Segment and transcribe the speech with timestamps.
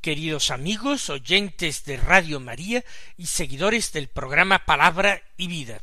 [0.00, 2.82] queridos amigos, oyentes de Radio María
[3.18, 5.82] y seguidores del programa Palabra y Vida.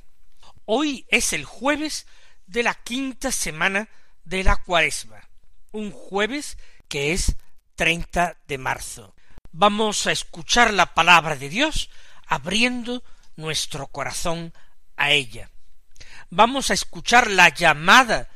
[0.66, 2.08] Hoy es el jueves
[2.48, 3.90] de la quinta semana
[4.24, 5.30] de la cuaresma,
[5.72, 6.58] un jueves
[6.88, 7.36] que es
[7.76, 9.14] 30 de marzo.
[9.52, 11.92] Vamos a escuchar la palabra de Dios
[12.26, 13.04] abriendo
[13.36, 14.52] nuestro corazón
[14.96, 15.52] a ella.
[16.32, 18.30] Vamos a escuchar la llamada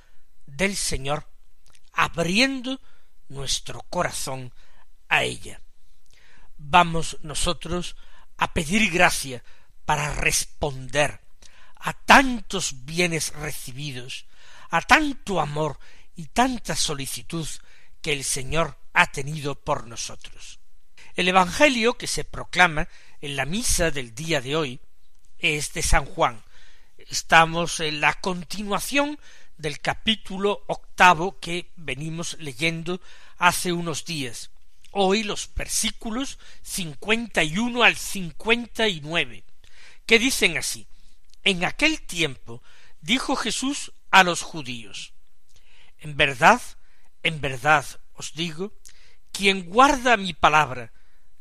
[0.46, 1.28] del Señor
[1.92, 2.80] abriendo
[3.30, 4.54] nuestro corazón
[5.10, 5.60] a ella
[6.70, 7.96] vamos nosotros
[8.38, 9.44] a pedir gracia
[9.86, 11.20] para responder
[11.76, 14.26] a tantos bienes recibidos,
[14.70, 15.80] a tanto amor
[16.16, 17.48] y tanta solicitud
[18.02, 20.60] que el Señor ha tenido por nosotros.
[21.16, 22.88] El Evangelio que se proclama
[23.20, 24.80] en la misa del día de hoy
[25.40, 26.44] es de San Juan.
[26.98, 29.20] Estamos en la continuación
[29.58, 33.02] del capítulo octavo que venimos leyendo
[33.38, 34.52] hace unos días
[34.92, 39.44] hoy los versículos cincuenta y uno al cincuenta y nueve,
[40.06, 40.88] que dicen así
[41.44, 42.62] En aquel tiempo
[43.02, 45.14] dijo Jesús a los judíos
[46.00, 46.62] En verdad,
[47.24, 48.74] en verdad os digo,
[49.32, 50.92] quien guarda mi palabra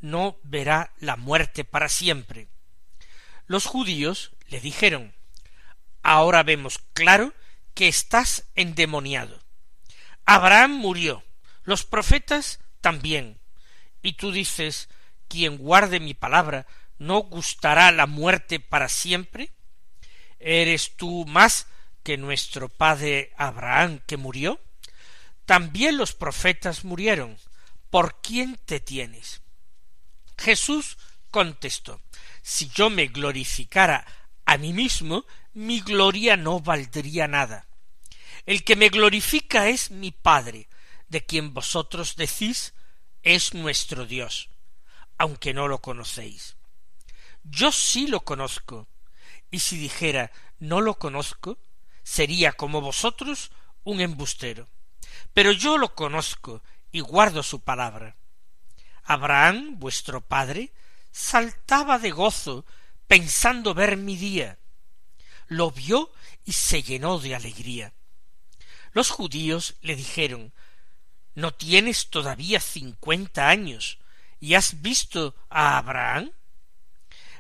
[0.00, 2.48] no verá la muerte para siempre.
[3.46, 5.14] Los judíos le dijeron
[6.02, 7.34] Ahora vemos claro
[7.74, 9.42] que estás endemoniado.
[10.24, 11.24] Abraham murió,
[11.64, 13.39] los profetas también,
[14.02, 14.88] y tú dices
[15.28, 16.66] quien guarde mi palabra
[16.98, 19.50] no gustará la muerte para siempre?
[20.38, 21.66] ¿Eres tú más
[22.02, 24.60] que nuestro padre Abraham que murió?
[25.46, 27.38] También los profetas murieron.
[27.90, 29.40] ¿Por quién te tienes?
[30.38, 30.96] Jesús
[31.30, 32.00] contestó
[32.42, 34.06] Si yo me glorificara
[34.44, 37.66] a mí mismo, mi gloria no valdría nada.
[38.46, 40.68] El que me glorifica es mi Padre,
[41.08, 42.74] de quien vosotros decís
[43.22, 44.48] es nuestro Dios,
[45.18, 46.56] aunque no lo conocéis.
[47.44, 48.88] Yo sí lo conozco,
[49.50, 51.58] y si dijera no lo conozco,
[52.02, 53.50] sería como vosotros
[53.84, 54.68] un embustero.
[55.32, 58.16] Pero yo lo conozco y guardo su palabra.
[59.04, 60.72] Abraham, vuestro padre,
[61.10, 62.64] saltaba de gozo
[63.06, 64.58] pensando ver mi día.
[65.48, 66.12] Lo vio
[66.44, 67.92] y se llenó de alegría.
[68.92, 70.52] Los judíos le dijeron
[71.34, 73.98] ¿No tienes todavía cincuenta años
[74.40, 76.32] y has visto a Abraham?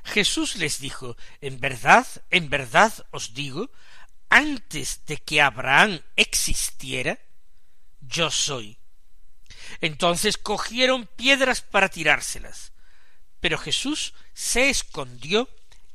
[0.04, 3.70] Jesús les dijo En verdad, en verdad os digo,
[4.28, 7.18] antes de que Abraham existiera,
[8.00, 8.78] yo soy.
[9.80, 12.72] Entonces cogieron piedras para tirárselas,
[13.40, 15.48] pero Jesús se escondió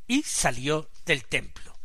[0.08, 1.78] y salió del templo.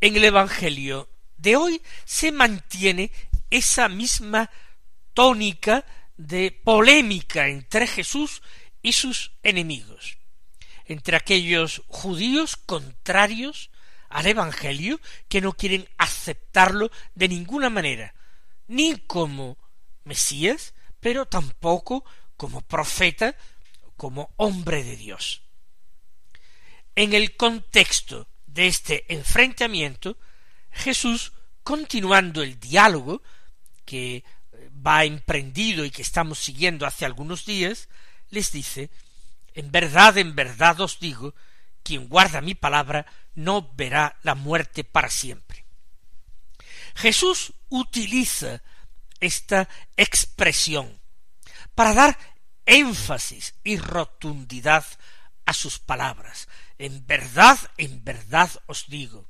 [0.00, 3.10] En el Evangelio de hoy se mantiene
[3.50, 4.50] esa misma
[5.14, 5.86] tónica
[6.16, 8.42] de polémica entre Jesús
[8.82, 10.18] y sus enemigos,
[10.84, 13.70] entre aquellos judíos contrarios
[14.08, 18.14] al Evangelio que no quieren aceptarlo de ninguna manera,
[18.68, 19.56] ni como
[20.04, 22.04] Mesías, pero tampoco
[22.36, 23.36] como profeta,
[23.96, 25.42] como hombre de Dios.
[26.94, 30.16] En el contexto de este enfrentamiento,
[30.70, 31.32] Jesús,
[31.62, 33.22] continuando el diálogo
[33.84, 34.24] que
[34.74, 37.88] va emprendido y que estamos siguiendo hace algunos días,
[38.30, 38.90] les dice
[39.54, 41.34] En verdad, en verdad os digo,
[41.82, 45.64] quien guarda mi palabra no verá la muerte para siempre.
[46.94, 48.62] Jesús utiliza
[49.20, 51.00] esta expresión
[51.74, 52.18] para dar
[52.66, 54.84] énfasis y rotundidad
[55.44, 56.48] a sus palabras.
[56.78, 59.28] En verdad, en verdad os digo.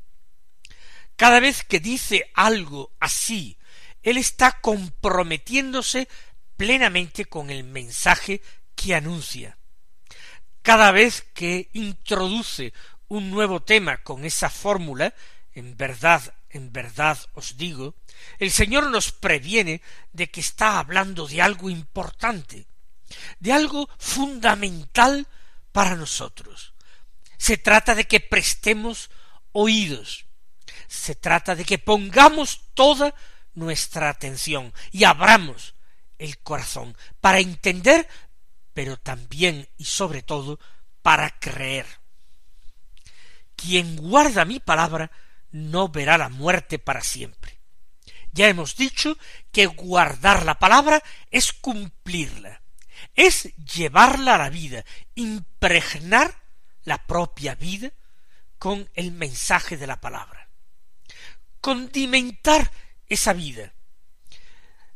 [1.17, 3.59] Cada vez que dice algo así
[4.05, 6.09] él está comprometiéndose
[6.57, 8.43] plenamente con el mensaje
[8.77, 9.59] que anuncia.
[10.63, 12.73] Cada vez que introduce
[13.09, 15.15] un nuevo tema con esa fórmula,
[15.53, 17.97] en verdad, en verdad os digo,
[18.39, 19.81] el Señor nos previene
[20.13, 22.67] de que está hablando de algo importante,
[23.41, 25.27] de algo fundamental
[25.73, 26.75] para nosotros.
[27.39, 29.11] Se trata de que prestemos
[29.53, 30.27] oídos,
[30.89, 33.15] se trata de que pongamos toda
[33.55, 35.75] nuestra atención y abramos
[36.19, 38.09] el corazón para entender,
[38.73, 40.59] pero también y sobre todo
[41.03, 41.87] para creer.
[43.57, 45.11] Quien guarda mi palabra
[45.51, 47.61] no verá la muerte para siempre.
[48.33, 49.17] Ya hemos dicho
[49.53, 52.63] que guardar la palabra es cumplirla,
[53.15, 54.85] es llevarla a la vida,
[55.15, 56.43] impregnar
[56.83, 57.93] la propia vida
[58.59, 60.49] con el mensaje de la palabra,
[61.61, 62.73] condimentar
[63.09, 63.75] esa vida,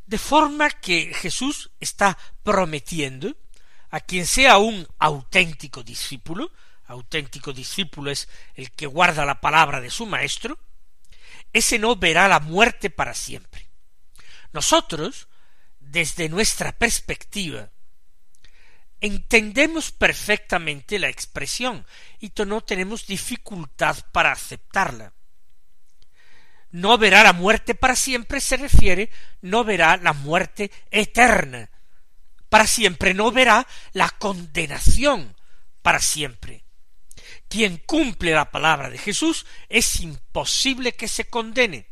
[0.05, 3.37] de forma que Jesús está prometiendo
[3.91, 6.51] a quien sea un auténtico discípulo,
[6.85, 10.57] auténtico discípulo es el que guarda la palabra de su maestro,
[11.53, 13.69] ese no verá la muerte para siempre.
[14.51, 15.27] Nosotros,
[15.79, 17.69] desde nuestra perspectiva,
[19.01, 21.85] entendemos perfectamente la expresión
[22.19, 25.13] y no tenemos dificultad para aceptarla.
[26.71, 29.09] No verá la muerte para siempre se refiere
[29.41, 31.69] no verá la muerte eterna,
[32.49, 35.35] para siempre no verá la condenación
[35.81, 36.63] para siempre.
[37.47, 41.87] Quien cumple la palabra de Jesús es imposible que se condene,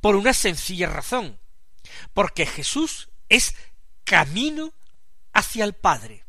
[0.00, 1.38] por una sencilla razón,
[2.12, 3.54] porque Jesús es
[4.04, 4.72] camino
[5.32, 6.24] hacia el Padre.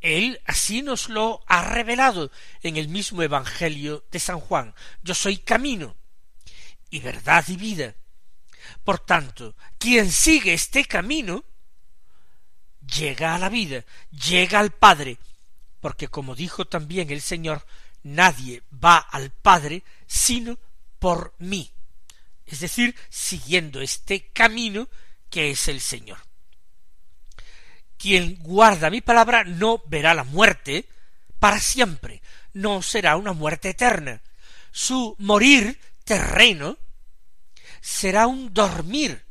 [0.00, 2.30] Él así nos lo ha revelado
[2.62, 4.74] en el mismo Evangelio de San Juan.
[5.02, 5.96] Yo soy camino
[6.96, 7.94] y verdad y vida.
[8.82, 11.44] Por tanto, quien sigue este camino
[12.80, 15.18] llega a la vida, llega al Padre,
[15.80, 17.66] porque como dijo también el Señor,
[18.02, 20.58] nadie va al Padre sino
[20.98, 21.70] por mí,
[22.46, 24.88] es decir, siguiendo este camino
[25.28, 26.18] que es el Señor.
[27.98, 30.88] Quien guarda mi palabra no verá la muerte
[31.38, 32.22] para siempre,
[32.54, 34.22] no será una muerte eterna.
[34.70, 36.78] Su morir terreno
[37.86, 39.24] será un dormir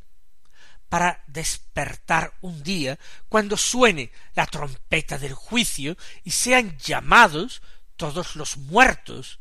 [0.88, 2.98] para despertar un día
[3.28, 5.94] cuando suene la trompeta del juicio
[6.24, 7.60] y sean llamados
[7.96, 9.40] todos los muertos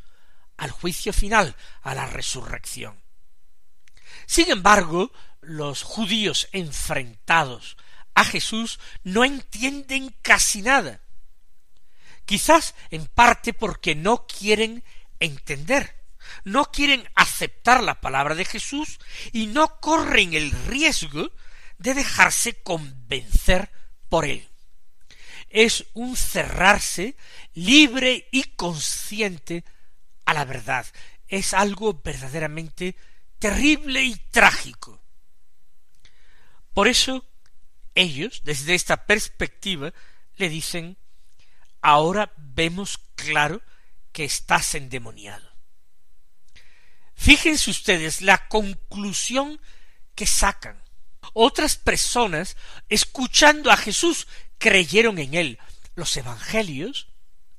[0.57, 3.01] al juicio final, a la resurrección.
[4.25, 7.77] Sin embargo, los judíos enfrentados
[8.15, 10.99] a Jesús no entienden casi nada.
[12.25, 14.83] Quizás en parte porque no quieren
[15.21, 16.04] entender,
[16.43, 18.99] no quieren aceptar la palabra de Jesús
[19.31, 21.31] y no corren el riesgo
[21.77, 23.71] de dejarse convencer
[24.09, 24.47] por él.
[25.49, 27.15] Es un cerrarse
[27.53, 29.63] libre y consciente
[30.25, 30.85] a la verdad.
[31.27, 32.95] Es algo verdaderamente
[33.39, 35.01] terrible y trágico.
[36.73, 37.25] Por eso
[37.93, 39.93] ellos, desde esta perspectiva,
[40.35, 40.97] le dicen
[41.81, 43.61] ahora vemos claro
[44.11, 45.54] que estás endemoniado.
[47.15, 49.59] Fíjense ustedes la conclusión
[50.13, 50.81] que sacan.
[51.33, 52.55] Otras personas,
[52.89, 54.27] escuchando a Jesús,
[54.57, 55.59] creyeron en él.
[55.95, 57.07] Los evangelios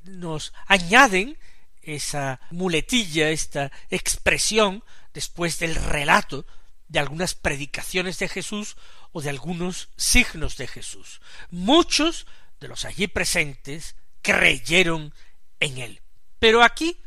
[0.02, 1.38] nos añaden
[1.82, 6.46] esa muletilla, esta expresión, después del relato
[6.88, 8.76] de algunas predicaciones de Jesús
[9.12, 11.20] o de algunos signos de Jesús.
[11.50, 12.26] Muchos
[12.60, 15.14] de los allí presentes creyeron
[15.60, 16.02] en él.
[16.38, 16.98] Pero aquí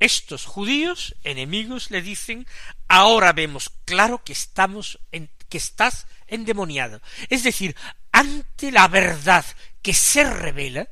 [0.00, 2.46] estos judíos enemigos le dicen
[2.88, 7.00] ahora vemos claro que estamos en, que estás endemoniado.
[7.28, 7.76] Es decir,
[8.12, 9.44] ante la verdad
[9.82, 10.88] que se revela,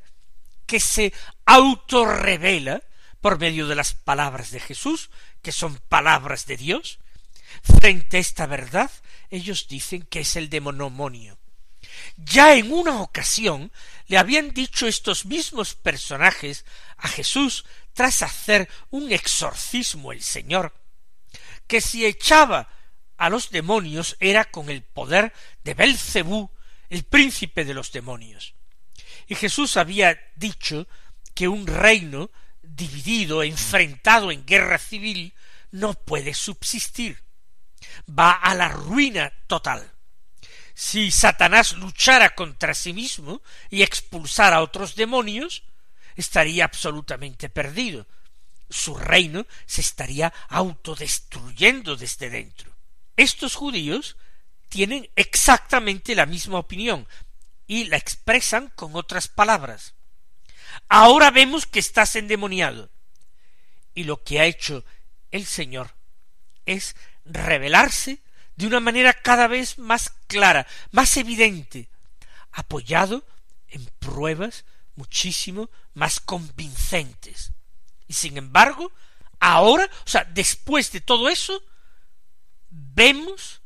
[0.65, 1.13] que se
[1.45, 2.81] autorrevela
[3.21, 5.09] por medio de las palabras de Jesús,
[5.41, 6.99] que son palabras de Dios,
[7.63, 8.91] frente a esta verdad,
[9.29, 11.37] ellos dicen que es el demonomonio.
[12.17, 13.71] Ya en una ocasión
[14.07, 16.65] le habían dicho estos mismos personajes
[16.97, 20.73] a Jesús tras hacer un exorcismo el Señor,
[21.67, 22.69] que si echaba
[23.17, 26.51] a los demonios era con el poder de Belcebú,
[26.89, 28.53] el príncipe de los demonios.
[29.27, 30.87] Y Jesús había dicho
[31.33, 32.29] que un reino
[32.61, 35.33] dividido, enfrentado en guerra civil,
[35.71, 37.23] no puede subsistir.
[38.07, 39.94] Va a la ruina total.
[40.75, 45.63] Si Satanás luchara contra sí mismo y expulsara a otros demonios,
[46.17, 48.05] estaría absolutamente perdido.
[48.69, 52.75] Su reino se estaría autodestruyendo desde dentro.
[53.15, 54.17] Estos judíos
[54.67, 57.07] tienen exactamente la misma opinión
[57.67, 59.93] y la expresan con otras palabras.
[60.89, 62.89] Ahora vemos que estás endemoniado.
[63.93, 64.83] Y lo que ha hecho
[65.31, 65.95] el Señor
[66.65, 68.24] es revelarse
[68.55, 71.89] de una manera cada vez más clara, más evidente,
[72.51, 73.25] apoyado
[73.67, 77.51] en pruebas muchísimo más convincentes.
[78.07, 78.91] Y sin embargo,
[79.39, 81.61] ahora, o sea, después de todo eso,
[82.69, 83.61] vemos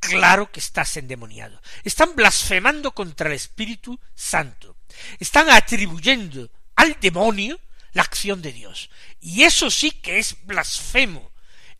[0.00, 1.60] claro que estás endemoniado.
[1.82, 4.76] Están blasfemando contra el Espíritu Santo.
[5.18, 7.58] Están atribuyendo al demonio
[7.92, 8.90] la acción de Dios.
[9.20, 11.30] Y eso sí que es blasfemo,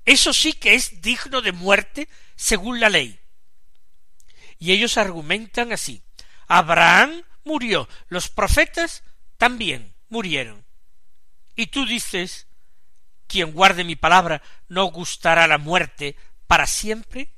[0.04, 3.18] eso sí que es digno de muerte según la ley.
[4.58, 6.02] Y ellos argumentan así.
[6.46, 9.02] Abraham murió, los profetas
[9.38, 10.64] también murieron.
[11.56, 12.46] Y tú dices,
[13.26, 17.30] quien guarde mi palabra no gustará la muerte para siempre.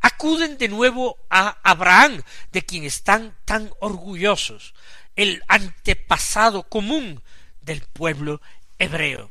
[0.00, 4.74] Acuden de nuevo a Abraham, de quien están tan orgullosos,
[5.14, 7.22] el antepasado común
[7.60, 8.40] del pueblo
[8.78, 9.30] hebreo.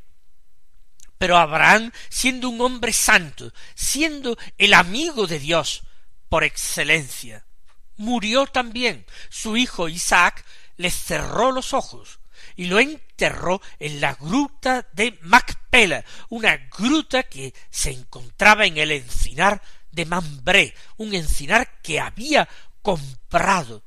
[1.21, 5.83] Pero Abraham, siendo un hombre santo, siendo el amigo de Dios
[6.29, 7.45] por excelencia,
[7.97, 9.05] murió también.
[9.29, 10.43] Su hijo Isaac
[10.77, 12.17] le cerró los ojos
[12.55, 18.91] y lo enterró en la gruta de Macpela, una gruta que se encontraba en el
[18.91, 19.61] encinar
[19.91, 22.49] de Mambré, un encinar que había
[22.81, 23.83] comprado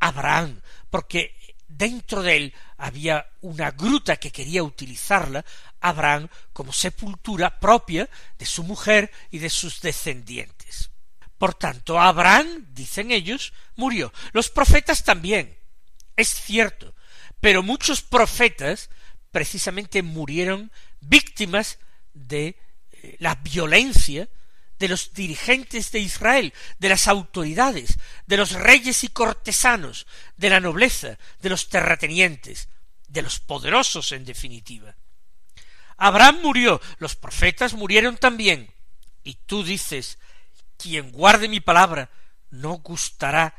[0.00, 0.60] Abraham,
[0.90, 1.34] porque
[1.68, 5.44] dentro de él había una gruta que quería utilizarla
[5.80, 8.08] Abraham como sepultura propia
[8.38, 10.90] de su mujer y de sus descendientes.
[11.36, 14.12] Por tanto, Abraham, dicen ellos, murió.
[14.32, 15.56] Los profetas también.
[16.16, 16.94] Es cierto,
[17.40, 18.90] pero muchos profetas
[19.30, 21.78] precisamente murieron víctimas
[22.12, 22.56] de
[22.90, 24.28] eh, la violencia
[24.78, 30.06] de los dirigentes de Israel, de las autoridades, de los reyes y cortesanos,
[30.36, 32.68] de la nobleza, de los terratenientes,
[33.08, 34.94] de los poderosos en definitiva.
[35.96, 38.72] Abraham murió, los profetas murieron también.
[39.24, 40.18] Y tú dices,
[40.76, 42.10] quien guarde mi palabra
[42.50, 43.54] no gustará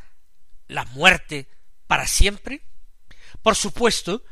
[0.67, 1.49] la muerte
[1.85, 2.61] para siempre.
[3.41, 4.23] Por supuesto,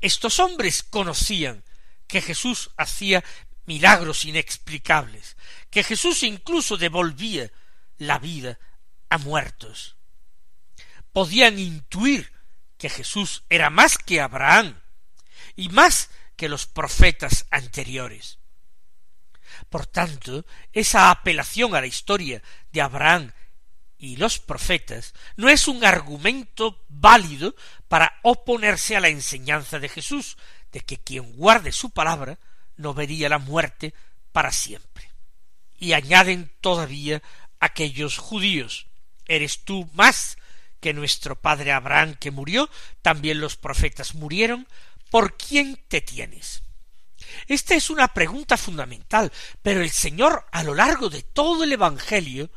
[0.00, 1.62] estos hombres conocían
[2.08, 3.22] que Jesús hacía
[3.68, 5.36] milagros inexplicables,
[5.70, 7.52] que Jesús incluso devolvía
[7.98, 8.58] la vida
[9.10, 9.96] a muertos.
[11.12, 12.32] Podían intuir
[12.78, 14.80] que Jesús era más que Abraham
[15.54, 18.38] y más que los profetas anteriores.
[19.68, 23.32] Por tanto, esa apelación a la historia de Abraham
[23.98, 27.54] y los profetas no es un argumento válido
[27.86, 30.38] para oponerse a la enseñanza de Jesús,
[30.72, 32.38] de que quien guarde su palabra
[32.78, 33.92] no vería la muerte
[34.32, 35.10] para siempre.
[35.78, 37.22] Y añaden todavía
[37.60, 38.86] aquellos judíos,
[39.26, 40.38] ¿eres tú más
[40.80, 42.70] que nuestro padre Abraham que murió?
[43.02, 44.66] También los profetas murieron,
[45.10, 46.62] ¿por quién te tienes?
[47.46, 49.30] Esta es una pregunta fundamental,
[49.60, 52.50] pero el Señor a lo largo de todo el Evangelio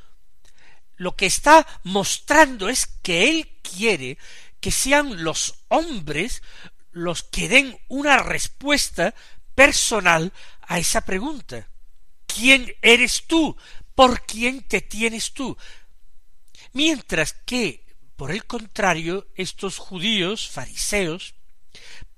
[0.97, 4.19] lo que está mostrando es que Él quiere
[4.59, 6.43] que sean los hombres
[6.91, 9.15] los que den una respuesta
[9.61, 11.67] personal a esa pregunta.
[12.25, 13.55] ¿Quién eres tú?
[13.93, 15.55] ¿Por quién te tienes tú?
[16.73, 21.35] Mientras que, por el contrario, estos judíos fariseos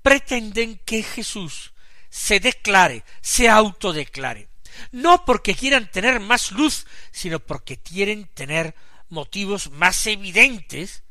[0.00, 1.74] pretenden que Jesús
[2.08, 4.48] se declare, se autodeclare
[4.90, 8.74] no porque quieran tener más luz, sino porque quieren tener
[9.10, 11.04] motivos más evidentes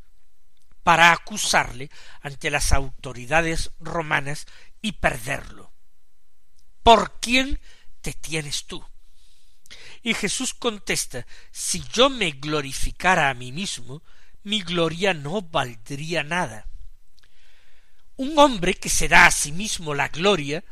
[0.81, 4.47] para acusarle ante las autoridades romanas
[4.81, 5.72] y perderlo.
[6.83, 7.59] ¿Por quién
[8.01, 8.85] te tienes tú?
[10.01, 14.03] Y Jesús contesta, si yo me glorificara a mí mismo,
[14.43, 16.67] mi gloria no valdría nada.
[18.17, 20.63] Un hombre que se da a sí mismo la gloria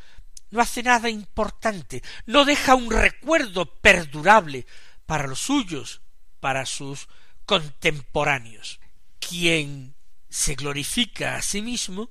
[0.51, 4.67] no hace nada importante, no deja un recuerdo perdurable
[5.05, 6.01] para los suyos,
[6.41, 7.07] para sus
[7.45, 8.81] contemporáneos.
[9.19, 9.95] Quien
[10.29, 12.09] se glorifica a sí mismo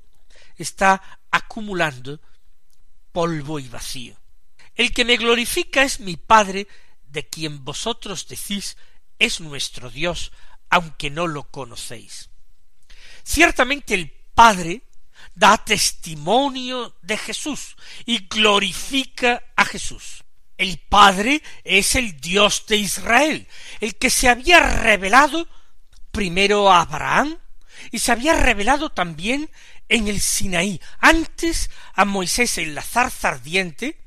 [0.57, 2.21] está acumulando
[3.13, 4.17] polvo y vacío.
[4.75, 6.67] El que me glorifica es mi Padre,
[7.07, 8.77] de quien vosotros decís
[9.19, 10.33] es nuestro Dios,
[10.71, 12.31] aunque no lo conocéis.
[13.23, 14.83] Ciertamente el Padre
[15.35, 17.77] da testimonio de Jesús
[18.07, 20.25] y glorifica a Jesús.
[20.57, 23.49] El Padre es el Dios de Israel,
[23.81, 25.49] el que se había revelado
[26.11, 27.39] primero a Abraham
[27.91, 29.51] y se había revelado también
[29.91, 33.99] en el Sinaí, antes a Moisés en la zarza ardiente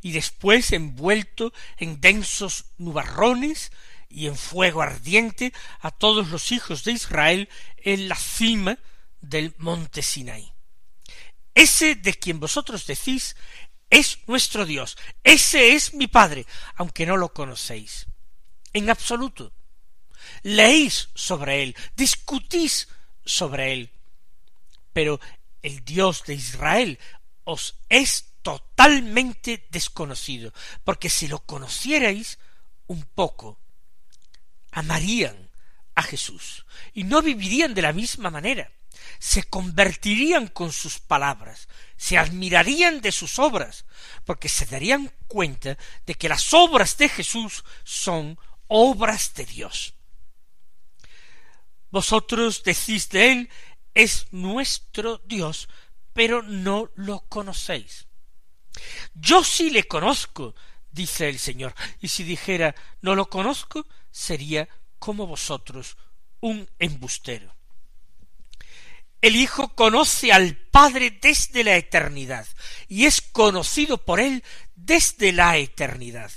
[0.00, 3.70] y después envuelto en densos nubarrones
[4.08, 8.78] y en fuego ardiente a todos los hijos de Israel en la cima
[9.20, 10.50] del monte Sinaí.
[11.54, 13.36] Ese de quien vosotros decís
[13.90, 18.06] es nuestro Dios, ese es mi Padre, aunque no lo conocéis.
[18.72, 19.52] En absoluto.
[20.42, 22.88] Leéis sobre él, discutís
[23.26, 23.90] sobre él,
[24.92, 25.20] pero
[25.62, 26.98] el Dios de Israel
[27.44, 30.52] os es totalmente desconocido,
[30.84, 32.38] porque si lo conocierais
[32.86, 33.60] un poco,
[34.72, 35.50] amarían
[35.94, 38.70] a Jesús y no vivirían de la misma manera
[39.18, 43.84] se convertirían con sus palabras, se admirarían de sus obras,
[44.24, 49.94] porque se darían cuenta de que las obras de Jesús son obras de Dios.
[51.90, 53.50] Vosotros decís de él,
[53.94, 55.68] es nuestro Dios,
[56.12, 58.06] pero no lo conocéis.
[59.14, 60.54] Yo sí le conozco,
[60.90, 64.68] dice el Señor, y si dijera no lo conozco, sería
[64.98, 65.96] como vosotros,
[66.40, 67.54] un embustero.
[69.20, 72.46] El Hijo conoce al Padre desde la eternidad
[72.88, 74.42] y es conocido por él
[74.74, 76.32] desde la eternidad.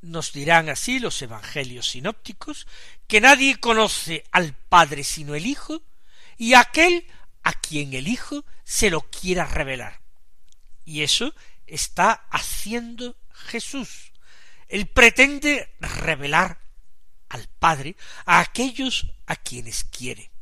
[0.00, 2.66] Nos dirán así los evangelios sinópticos
[3.06, 5.82] que nadie conoce al Padre sino el Hijo
[6.42, 7.06] y aquel
[7.44, 10.00] a quien el Hijo se lo quiera revelar.
[10.84, 11.36] Y eso
[11.68, 14.10] está haciendo Jesús.
[14.66, 16.60] Él pretende revelar
[17.28, 17.94] al Padre
[18.26, 20.32] a aquellos a quienes quiere.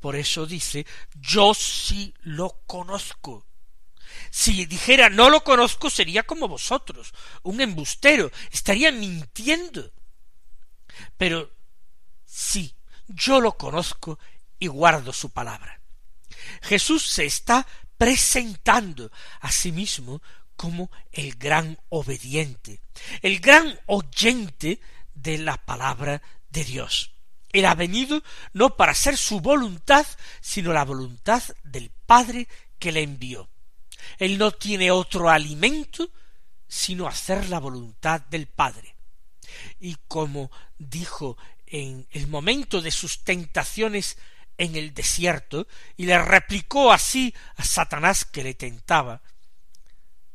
[0.00, 3.46] Por eso dice, yo sí lo conozco.
[4.30, 9.92] Si dijera no lo conozco sería como vosotros, un embustero, estaría mintiendo.
[11.18, 11.50] Pero
[12.24, 12.74] sí,
[13.06, 14.18] yo lo conozco
[14.64, 15.80] y guardo su palabra.
[16.62, 17.66] Jesús se está
[17.98, 20.22] presentando a sí mismo
[20.56, 22.80] como el gran obediente,
[23.22, 24.80] el gran oyente
[25.14, 27.12] de la palabra de Dios.
[27.52, 30.06] Él ha venido no para ser su voluntad,
[30.40, 33.48] sino la voluntad del Padre que le envió.
[34.18, 36.10] Él no tiene otro alimento
[36.66, 38.96] sino hacer la voluntad del Padre.
[39.78, 44.16] Y como dijo en el momento de sus tentaciones
[44.58, 49.22] en el desierto, y le replicó así a Satanás que le tentaba,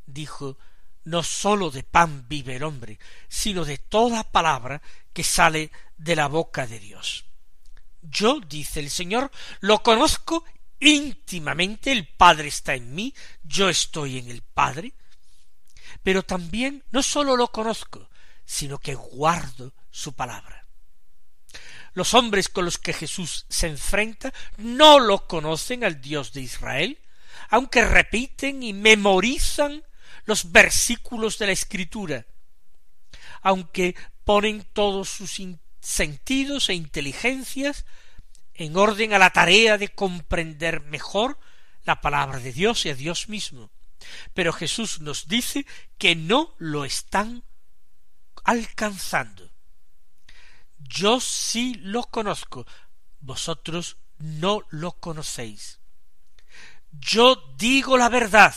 [0.06, 0.58] dijo
[1.06, 4.82] no sólo de pan vive el hombre, sino de toda palabra
[5.14, 7.26] que sale de la boca de Dios.
[8.02, 10.46] Yo, dice el Señor, lo conozco
[10.80, 14.94] íntimamente, el Padre está en mí, yo estoy en el Padre,
[16.04, 18.10] pero también no sólo lo conozco,
[18.46, 20.66] sino que guardo su palabra.
[21.94, 27.00] Los hombres con los que Jesús se enfrenta no lo conocen al Dios de Israel,
[27.50, 29.84] aunque repiten y memorizan
[30.26, 32.26] los versículos de la Escritura,
[33.42, 35.42] aunque ponen todos sus
[35.82, 37.86] sentidos e inteligencias
[38.54, 41.40] en orden a la tarea de comprender mejor
[41.86, 43.72] la palabra de Dios y a Dios mismo.
[44.34, 45.66] Pero Jesús nos dice
[45.98, 47.44] que no lo están
[48.44, 49.49] alcanzando.
[50.90, 52.66] Yo sí lo conozco,
[53.20, 55.80] vosotros no lo conocéis.
[56.92, 58.56] Yo digo la verdad,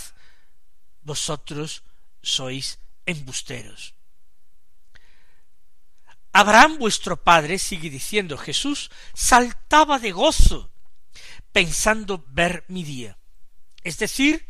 [1.02, 1.82] vosotros
[2.22, 3.94] sois embusteros.
[6.32, 10.72] Abraham vuestro padre, sigue diciendo Jesús, saltaba de gozo,
[11.52, 13.18] pensando ver mi día.
[13.84, 14.46] Es decir,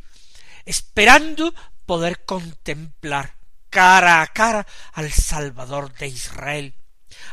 [0.65, 1.53] esperando
[1.85, 3.37] poder contemplar
[3.71, 6.75] cara a cara al Salvador de Israel,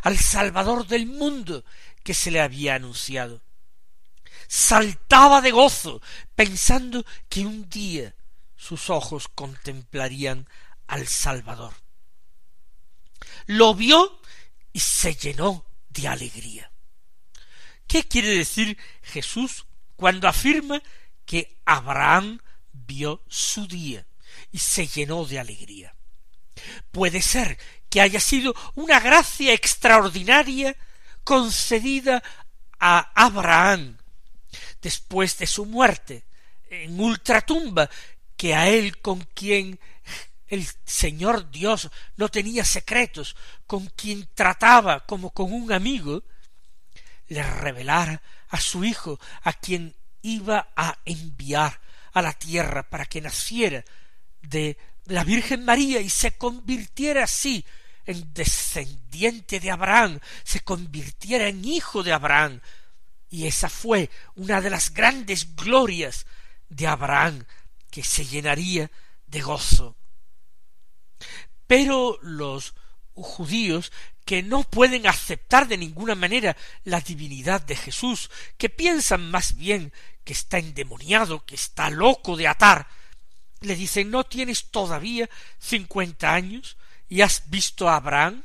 [0.01, 1.63] al Salvador del mundo
[2.03, 3.41] que se le había anunciado.
[4.47, 6.01] Saltaba de gozo,
[6.35, 8.15] pensando que un día
[8.55, 10.47] sus ojos contemplarían
[10.87, 11.73] al Salvador.
[13.45, 14.19] Lo vio
[14.73, 16.71] y se llenó de alegría.
[17.87, 19.65] ¿Qué quiere decir Jesús
[19.95, 20.81] cuando afirma
[21.25, 22.39] que Abraham
[22.71, 24.05] vio su día
[24.51, 25.95] y se llenó de alegría?
[26.91, 27.57] Puede ser
[27.89, 30.75] que haya sido una gracia extraordinaria
[31.23, 32.23] concedida
[32.79, 33.97] a Abraham
[34.81, 36.23] después de su muerte
[36.69, 37.89] en ultratumba
[38.37, 39.79] que a él con quien
[40.47, 43.35] el Señor Dios no tenía secretos,
[43.67, 46.23] con quien trataba como con un amigo,
[47.27, 51.79] le revelara a su Hijo, a quien iba a enviar
[52.13, 53.85] a la tierra para que naciera
[54.41, 57.65] de la Virgen María y se convirtiera así
[58.09, 62.61] en descendiente de Abraham, se convirtiera en hijo de Abraham.
[63.29, 66.25] Y esa fue una de las grandes glorias
[66.69, 67.45] de Abraham,
[67.91, 68.89] que se llenaría
[69.27, 69.95] de gozo
[71.69, 72.73] pero los
[73.13, 73.91] judíos
[74.25, 79.93] que no pueden aceptar de ninguna manera la divinidad de Jesús, que piensan más bien
[80.23, 82.87] que está endemoniado, que está loco de atar,
[83.61, 86.75] le dicen ¿No tienes todavía cincuenta años
[87.09, 88.43] y has visto a Abraham?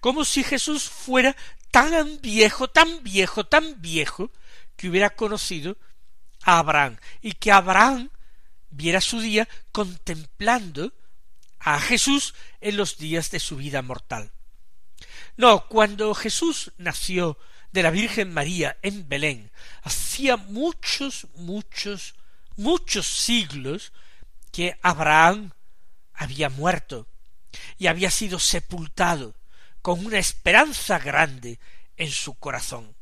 [0.00, 1.36] Como si Jesús fuera
[1.70, 4.30] tan viejo, tan viejo, tan viejo,
[4.76, 5.76] que hubiera conocido
[6.42, 8.10] a Abraham, y que Abraham
[8.70, 10.92] viera su día contemplando
[11.58, 14.32] a Jesús en los días de su vida mortal.
[15.36, 17.38] No, cuando Jesús nació
[17.72, 19.50] de la Virgen María en Belén,
[19.82, 22.14] hacía muchos, muchos,
[22.56, 23.92] muchos siglos
[24.50, 25.52] que Abraham
[26.14, 27.06] había muerto
[27.78, 29.34] y había sido sepultado
[29.82, 31.58] con una esperanza grande
[31.96, 32.96] en su corazón.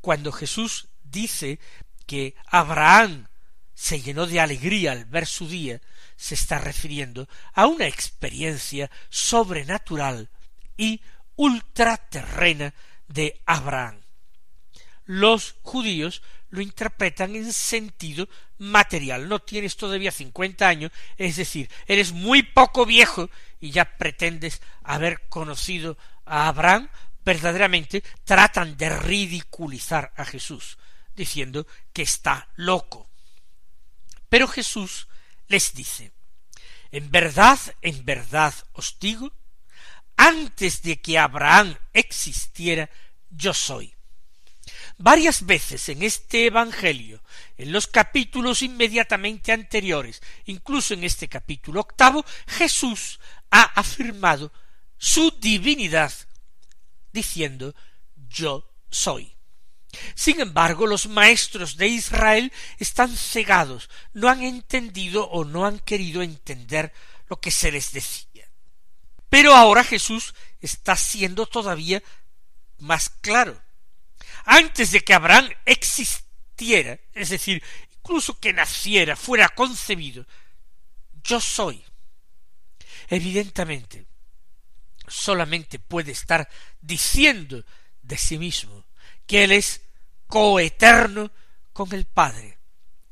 [0.00, 1.58] Cuando Jesús dice
[2.06, 3.28] que Abraham
[3.74, 5.80] se llenó de alegría al ver su día,
[6.16, 10.30] se está refiriendo a una experiencia sobrenatural
[10.76, 11.00] y
[11.36, 12.74] ultraterrena
[13.06, 14.00] de Abraham.
[15.04, 19.28] Los judíos lo interpretan en sentido material.
[19.28, 23.30] No tienes todavía cincuenta años, es decir, eres muy poco viejo
[23.60, 26.88] y ya pretendes haber conocido a Abraham,
[27.24, 30.78] verdaderamente tratan de ridiculizar a Jesús,
[31.14, 33.08] diciendo que está loco.
[34.28, 35.08] Pero Jesús
[35.48, 36.12] les dice,
[36.90, 39.32] en verdad, en verdad os digo,
[40.16, 42.90] antes de que Abraham existiera,
[43.30, 43.94] yo soy.
[45.00, 47.22] Varias veces en este Evangelio,
[47.56, 54.52] en los capítulos inmediatamente anteriores, incluso en este capítulo octavo, Jesús ha afirmado
[54.96, 56.12] su divinidad
[57.12, 57.76] diciendo
[58.28, 59.32] yo soy.
[60.16, 66.22] Sin embargo, los maestros de Israel están cegados, no han entendido o no han querido
[66.22, 66.92] entender
[67.28, 68.48] lo que se les decía.
[69.28, 72.02] Pero ahora Jesús está siendo todavía
[72.78, 73.62] más claro.
[74.44, 77.62] Antes de que Abraham existiera, es decir,
[77.96, 80.26] incluso que naciera, fuera concebido,
[81.22, 81.84] yo soy.
[83.08, 84.06] Evidentemente,
[85.06, 86.48] solamente puede estar
[86.80, 87.64] diciendo
[88.02, 88.84] de sí mismo
[89.26, 89.82] que Él es
[90.26, 91.30] coeterno
[91.72, 92.58] con el Padre,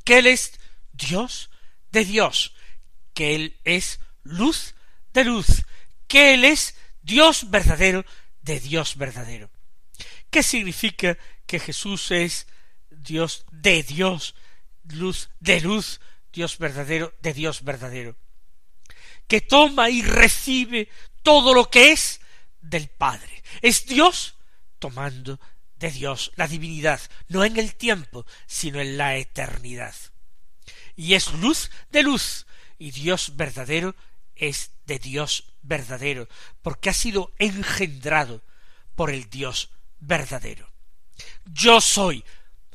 [0.04, 0.58] que Él es
[0.92, 1.50] Dios
[1.92, 2.54] de Dios,
[3.14, 4.74] que Él es luz
[5.12, 5.64] de luz,
[6.08, 8.04] que Él es Dios verdadero
[8.42, 9.50] de Dios verdadero.
[10.36, 12.46] ¿Qué significa que Jesús es
[12.90, 14.34] Dios de Dios,
[14.84, 15.98] luz de luz,
[16.30, 18.18] Dios verdadero de Dios verdadero?
[19.26, 20.90] Que toma y recibe
[21.22, 22.20] todo lo que es
[22.60, 23.42] del Padre.
[23.62, 24.34] Es Dios
[24.78, 25.40] tomando
[25.78, 29.94] de Dios la divinidad, no en el tiempo, sino en la eternidad.
[30.96, 32.46] Y es luz de luz,
[32.78, 33.96] y Dios verdadero
[34.34, 36.28] es de Dios verdadero,
[36.60, 38.42] porque ha sido engendrado
[38.96, 40.70] por el Dios verdadero.
[41.44, 42.24] Yo soy,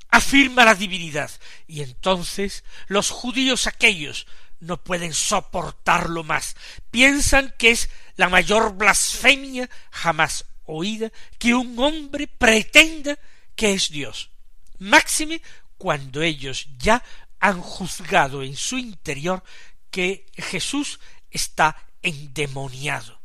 [0.10, 1.32] afirma la divinidad,
[1.68, 4.28] y entonces los judíos aquellos
[4.60, 6.56] no pueden soportarlo más.
[6.92, 13.18] Piensan que es la mayor blasfemia jamás oída que un hombre pretenda
[13.56, 14.30] que es Dios.
[14.78, 15.42] Máxime
[15.78, 17.04] cuando ellos ya
[17.40, 19.44] han juzgado en su interior
[19.90, 23.21] que Jesús está endemoniado.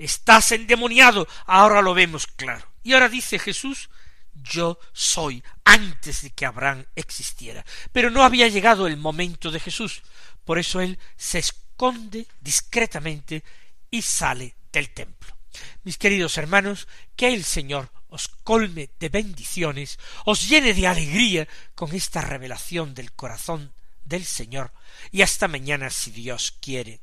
[0.00, 2.66] Estás endemoniado, ahora lo vemos claro.
[2.82, 3.90] Y ahora dice Jesús,
[4.32, 7.66] yo soy, antes de que Abraham existiera.
[7.92, 10.00] Pero no había llegado el momento de Jesús,
[10.46, 13.44] por eso él se esconde discretamente
[13.90, 15.36] y sale del templo.
[15.84, 21.94] Mis queridos hermanos, que el Señor os colme de bendiciones, os llene de alegría con
[21.94, 24.72] esta revelación del corazón del Señor,
[25.12, 27.02] y hasta mañana si Dios quiere.